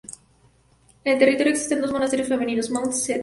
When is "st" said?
2.91-3.19